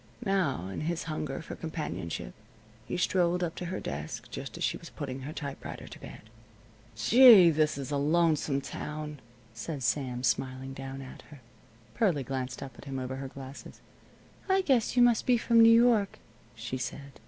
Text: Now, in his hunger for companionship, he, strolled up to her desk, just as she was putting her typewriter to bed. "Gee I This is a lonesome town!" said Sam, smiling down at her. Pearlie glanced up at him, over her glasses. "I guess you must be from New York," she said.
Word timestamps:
Now, 0.25 0.67
in 0.69 0.81
his 0.81 1.03
hunger 1.03 1.43
for 1.43 1.55
companionship, 1.55 2.33
he, 2.87 2.97
strolled 2.97 3.43
up 3.43 3.53
to 3.53 3.65
her 3.65 3.79
desk, 3.79 4.31
just 4.31 4.57
as 4.57 4.63
she 4.63 4.75
was 4.75 4.89
putting 4.89 5.19
her 5.19 5.31
typewriter 5.31 5.87
to 5.87 5.99
bed. 5.99 6.21
"Gee 6.95 7.49
I 7.49 7.51
This 7.51 7.77
is 7.77 7.91
a 7.91 7.97
lonesome 7.97 8.61
town!" 8.61 9.19
said 9.53 9.83
Sam, 9.83 10.23
smiling 10.23 10.73
down 10.73 11.03
at 11.03 11.21
her. 11.29 11.39
Pearlie 11.93 12.23
glanced 12.23 12.63
up 12.63 12.79
at 12.79 12.85
him, 12.85 12.97
over 12.97 13.17
her 13.17 13.27
glasses. 13.27 13.79
"I 14.49 14.61
guess 14.61 14.97
you 14.97 15.03
must 15.03 15.27
be 15.27 15.37
from 15.37 15.61
New 15.61 15.69
York," 15.81 16.17
she 16.55 16.79
said. 16.79 17.19